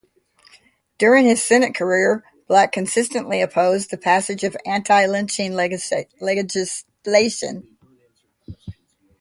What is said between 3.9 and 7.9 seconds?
the passage of anti-lynching legislation.